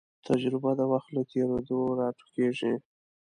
تجربه 0.27 0.71
د 0.79 0.81
وخت 0.91 1.09
له 1.15 1.21
تېرېدو 1.31 1.79
راټوکېږي. 1.99 2.73